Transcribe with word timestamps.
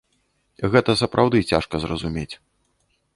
Гэта 0.75 0.95
сапраўды 1.01 1.41
цяжка 1.51 1.75
зразумець. 1.83 2.31